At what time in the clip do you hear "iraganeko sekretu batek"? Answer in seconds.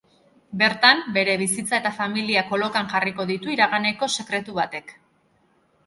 3.59-5.01